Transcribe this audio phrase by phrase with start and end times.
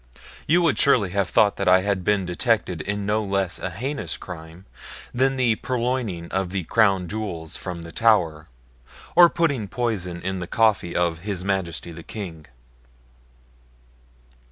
[0.47, 4.17] You would surely have thought that I had been detected in no less a heinous
[4.17, 4.65] crime
[5.13, 8.47] than the purloining of the Crown Jewels from the Tower,
[9.15, 12.47] or putting poison in the coffee of His Majesty the King.